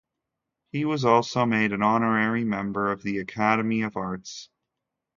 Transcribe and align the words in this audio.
He 0.71 0.83
was 0.83 1.05
also 1.05 1.45
made 1.45 1.71
an 1.73 1.83
honorary 1.83 2.43
member 2.43 2.91
of 2.91 3.03
the 3.03 3.19
Academy 3.19 3.83
of 3.83 3.95
Arts. 3.97 4.49